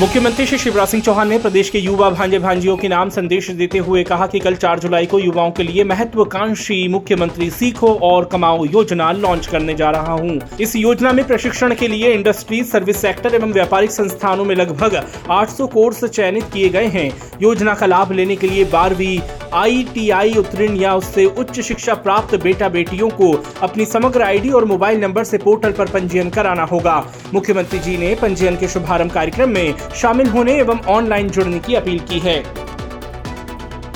मुख्यमंत्री 0.00 0.44
श्री 0.46 0.56
शिवराज 0.58 0.88
सिंह 0.88 1.02
चौहान 1.02 1.28
ने 1.28 1.38
प्रदेश 1.38 1.68
के 1.70 1.78
युवा 1.78 2.08
भांजे 2.10 2.38
भांजियों 2.38 2.76
के 2.76 2.88
नाम 2.88 3.10
संदेश 3.10 3.50
देते 3.50 3.78
हुए 3.78 4.02
कहा 4.04 4.26
कि 4.26 4.38
कल 4.38 4.54
4 4.54 4.80
जुलाई 4.80 5.06
को 5.06 5.18
युवाओं 5.18 5.50
के 5.50 5.62
लिए 5.62 5.84
महत्वाकांक्षी 5.84 6.76
मुख्यमंत्री 6.88 7.48
सीखो 7.50 7.92
और 8.02 8.24
कमाओ 8.24 8.64
योजना 8.64 9.10
लॉन्च 9.12 9.46
करने 9.46 9.74
जा 9.74 9.90
रहा 9.90 10.12
हूँ। 10.12 10.38
इस 10.60 10.76
योजना 10.76 11.12
में 11.12 11.24
प्रशिक्षण 11.26 11.74
के 11.74 11.88
लिए 11.88 12.12
इंडस्ट्री, 12.12 12.62
सर्विस 12.64 13.00
सेक्टर 13.02 13.34
एवं 13.34 13.52
व्यापारिक 13.52 13.90
संस्थानों 13.90 14.44
में 14.44 14.54
लगभग 14.54 15.00
800 15.30 15.68
कोर्स 15.68 16.04
चयनित 16.04 16.50
किए 16.52 16.68
गए 16.68 16.86
हैं 16.88 17.10
योजना 17.42 17.74
का 17.74 17.86
लाभ 17.86 18.12
लेने 18.12 18.36
के 18.36 18.46
लिए 18.46 18.64
बारहवीं 18.72 19.18
आईटीआई 19.56 20.32
उत्तीर्ण 20.32 20.76
या 20.76 20.94
उससे 20.94 21.24
उच्च 21.24 21.60
शिक्षा 21.60 21.94
प्राप्त 21.96 22.34
बेटा 22.42 22.68
बेटियों 22.68 23.08
को 23.10 23.30
अपनी 23.62 23.84
समग्र 23.84 24.22
आईडी 24.22 24.50
और 24.50 24.64
मोबाइल 24.64 25.00
नंबर 25.00 25.24
से 25.24 25.38
पोर्टल 25.38 25.72
पर 25.72 25.90
पंजीयन 25.90 26.30
कराना 26.30 26.64
होगा। 26.64 26.98
मुख्यमंत्री 27.34 27.78
जी 27.78 27.96
ने 27.96 28.14
पंजीयन 28.14 28.56
के 28.56 28.68
शुभारंभ 28.68 29.12
कार्यक्रम 29.12 29.50
में 29.50 29.74
शामिल 29.96 30.28
होने 30.28 30.58
एवं 30.58 30.84
ऑनलाइन 30.88 31.30
जुड़ने 31.30 31.58
की 31.58 31.74
अपील 31.74 31.98
की 32.10 32.18
है। 32.18 32.42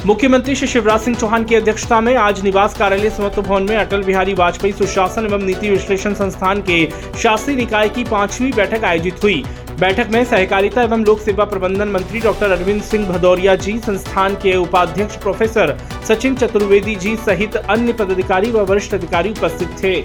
मुख्यमंत्री 0.06 0.54
श्री 0.54 0.66
शिवराज 0.68 1.00
सिंह 1.00 1.16
चौहान 1.16 1.44
की 1.44 1.54
अध्यक्षता 1.54 2.00
में 2.00 2.14
आज 2.16 2.42
निवास 2.44 2.76
कार्यालय 2.78 3.10
समत्व 3.10 3.42
भवन 3.42 3.62
में 3.62 3.76
अटल 3.76 4.02
बिहारी 4.02 4.34
वाजपेयी 4.34 4.72
सुशासन 4.72 5.26
एवं 5.26 5.42
नीति 5.42 5.70
विश्लेषण 5.70 6.14
संस्थान 6.14 6.62
के 6.70 6.84
शास्त्रीय 7.22 7.56
निकाय 7.56 7.88
की 7.88 8.04
पांचवी 8.04 8.52
बैठक 8.52 8.84
आयोजित 8.84 9.22
हुई। 9.22 9.42
बैठक 9.80 10.08
में 10.12 10.24
सहकारिता 10.24 10.82
एवं 10.82 11.04
लोक 11.04 11.20
सेवा 11.20 11.44
प्रबंधन 11.44 11.88
मंत्री 11.88 12.20
डॉक्टर 12.20 12.50
अरविंद 12.50 12.82
सिंह 12.82 13.06
भदौरिया 13.08 13.54
जी, 13.56 13.78
संस्थान 13.78 14.34
के 14.34 14.54
उपाध्यक्ष 14.56 15.16
प्रोफेसर 15.16 15.76
सचिन 16.08 16.34
चतुर्वेदी 16.36 16.94
जी 16.96 17.14
सहित 17.18 17.56
अन्य 17.56 17.92
पदाधिकारी 17.92 18.50
व 18.50 18.64
वरिष्ठ 18.64 18.94
अधिकारी 18.94 19.30
उपस्थित 19.30 19.76
थे। 19.82 20.02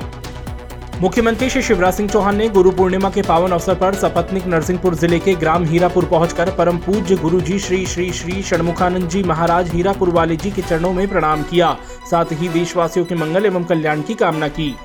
मुख्यमंत्री 1.02 1.49
श्री 1.49 1.61
शिवराज 1.61 1.93
सिंह 1.93 2.09
चौहान 2.09 2.35
ने 2.38 2.47
गुरु 2.49 2.71
पूर्णिमा 2.71 3.09
के 3.09 3.21
पावन 3.21 3.52
अवसर 3.52 3.75
पर 3.75 3.95
सपत्निक 3.95 4.47
नरसिंहपुर 4.47 4.95
ज़िले 4.95 5.19
के 5.19 5.35
ग्राम 5.35 5.66
हीरापुर 5.66 6.05
पहुंचकर 6.05 6.55
परम 6.57 6.78
पूज्य 6.78 7.16
गुरु 7.17 7.41
जी 7.41 7.59
श्री 7.59 7.85
श्री 7.85 8.11
श्री 8.13 8.41
षणमुखानंद 8.44 9.09
जी 9.09 9.23
महाराज 9.23 9.73
हीरापुर 9.73 10.09
वाले 10.11 10.35
जी 10.35 10.52
के 10.52 10.61
चरणों 10.61 10.94
में 10.94 11.07
प्रणाम 11.07 11.44
किया। 11.44 11.78
साथ 12.11 12.31
ही 12.31 12.50
देशवासियों 12.50 13.05
के 13.05 13.16
मंगल 13.16 13.45
एवं 13.45 13.63
कल्याण 13.63 14.02
की 14.02 14.13
कामना 14.16 14.47
की। 14.50 14.75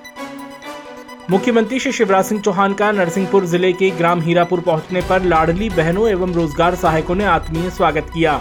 मुख्यमंत्री 1.30 1.78
श्री 1.80 1.90
शिवराज 1.92 2.24
सिंह 2.24 2.40
चौहान 2.40 2.72
का 2.74 2.90
नरसिंहपुर 2.92 3.44
ज़िले 3.46 3.72
के 3.72 3.90
ग्राम 3.90 4.20
हीरापुर 4.20 4.60
पहुँचने 4.60 5.00
पर 5.08 5.22
लाडली 5.22 5.68
बहनों 5.70 6.08
एवं 6.08 6.32
रोज़गार 6.34 6.74
सहायकों 6.74 7.14
ने 7.14 7.24
आत्मीय 7.24 7.70
स्वागत 7.70 8.06
किया। 8.14 8.32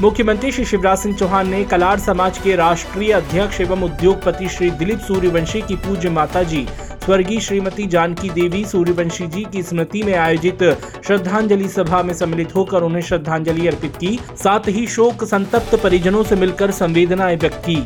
मुख्यमंत्री 0.00 0.52
श्री 0.52 0.64
शिवराज 0.64 0.98
सिंह 0.98 1.16
चौहान 1.16 1.48
ने 1.48 1.64
कलार 1.64 1.98
समाज 1.98 2.38
के 2.38 2.56
राष्ट्रीय 2.56 3.12
अध्यक्ष 3.12 3.60
एवं 3.60 3.82
उद्योगपति 3.82 4.48
श्री 4.48 4.70
दिलीप 4.72 4.98
सूर्यवंशी 4.98 5.62
की 5.62 5.76
पूज्य 5.78 6.10
माता 6.10 6.42
जी 6.42 6.66
स्वर्गीय 7.04 7.40
श्रीमती 7.40 7.86
जानकी 7.86 8.30
देवी 8.30 8.64
सूर्यवंशी 8.64 9.26
जी 9.26 9.44
की 9.52 9.62
स्मृति 9.62 10.02
में 10.02 10.14
आयोजित 10.14 10.62
श्रद्धांजलि 11.06 11.68
सभा 11.68 12.02
में 12.02 12.14
सम्मिलित 12.14 12.54
होकर 12.56 12.82
उन्हें 12.82 13.02
श्रद्धांजलि 13.02 13.66
अर्पित 13.66 13.96
की। 13.96 14.18
साथ 14.36 14.68
ही 14.68 14.86
शोक 14.88 15.24
संतप्त 15.24 15.82
परिजनों 15.82 16.24
से 16.24 16.36
मिलकर 16.36 16.70
संवेदनाएँ 16.70 17.36
व्यक्त 17.36 17.62
की। 17.66 17.84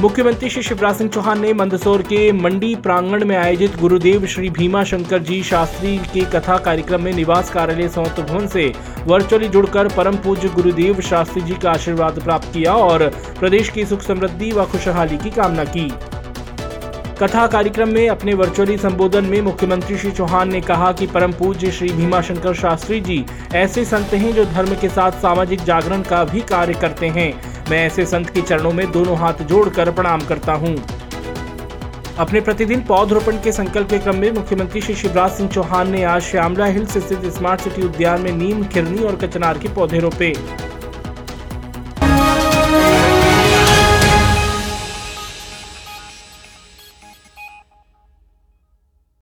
मुख्यमंत्री 0.00 0.48
श्री 0.50 0.62
शिवराज 0.62 0.96
सिंह 0.96 1.08
चौहान 1.10 1.40
ने 1.40 1.52
मंदसौर 1.52 2.02
के 2.02 2.30
मंडी 2.32 2.74
प्रांगण 2.74 3.24
में 3.24 3.36
आयोजित 3.36 3.76
गुरुदेव 3.76 4.26
श्री 4.26 4.50
भीमा 4.50 4.82
शंकर 4.84 5.22
जी 5.22 5.42
शास्त्री 5.42 5.96
के 6.12 6.20
कथा 6.30 6.58
कार्यक्रम 6.58 7.02
में 7.02 7.12
निवास 7.12 7.50
कार्यालय 7.50 7.88
संत 7.88 8.20
भवन 8.20 8.46
से 8.46 8.72
वर्चुअली 9.06 9.48
जुड़कर 9.48 9.88
परम 9.88 10.16
पूज्य 10.16 10.48
गुरुदेव 10.48 11.00
शास्त्री 11.00 11.42
जी 11.42 11.54
का 11.54 11.70
आशीर्वाद 11.70 12.20
प्राप्त 12.20 12.52
किया 12.52 12.74
और 12.74 13.06
प्रदेश 13.38 13.68
की 13.68 13.86
सुख 13.86 14.02
समृद्धि 14.02 14.52
व 14.52 14.64
खुशहाली 14.64 15.18
की 15.18 15.30
कामना 15.30 15.64
की। 15.64 15.90
कथा 17.22 17.46
कार्यक्रम 17.46 17.88
में 17.88 18.08
अपने 18.08 18.34
वर्चुअली 18.34 18.78
संबोधन 18.78 19.24
में 19.24 19.40
मुख्यमंत्री 19.42 19.98
श्री 19.98 20.10
चौहान 20.10 20.52
ने 20.52 20.60
कहा 20.60 20.92
कि 20.92 21.06
परम 21.06 21.32
पूज्य 21.32 21.70
श्री 21.70 21.88
भीमाशंकर 21.88 22.54
शास्त्री 22.54 23.00
जी 23.00 23.24
ऐसे 23.54 23.84
संत 23.84 24.14
हैं 24.14 24.32
जो 24.34 24.44
धर्म 24.44 24.74
के 24.74 24.88
साथ 24.88 25.20
सामाजिक 25.22 25.64
जागरण 25.64 26.02
का 26.02 26.24
भी 26.24 26.40
कार्य 26.40 26.74
करते 26.74 27.08
हैं। 27.08 27.32
मैं 27.70 27.78
ऐसे 27.86 28.04
संत 28.06 28.30
के 28.30 28.42
चरणों 28.42 28.72
में 28.72 28.90
दोनों 28.92 29.16
हाथ 29.18 29.42
जोड़कर 29.42 29.90
प्रणाम 29.90 30.20
करता 30.20 30.52
हूँ। 30.52 30.74
अपने 32.18 32.40
प्रतिदिन 32.40 32.80
पौधरोपण 32.80 33.36
के 33.36 33.52
संकल्प 33.52 33.90
के 33.90 33.98
क्रम 33.98 34.16
में 34.16 34.30
मुख्यमंत्री 34.30 34.80
श्री 34.80 34.94
शिवराज 34.94 35.30
सिंह 35.30 35.48
चौहान 35.48 35.90
ने 35.90 36.02
आज 36.04 36.22
श्यामला 36.22 36.66
हिल्स 36.66 36.96
स्थित 36.98 37.26
स्मार्ट 37.34 37.60
सिटी 37.60 37.82
उद्यान 37.82 38.20
में 38.20 38.32
नीम, 38.32 38.64
खिरनी 38.64 39.04
और 39.04 39.16
कचनार 39.16 39.58
के 39.58 39.68
पौधे 39.68 39.98
रोपे। 39.98 40.32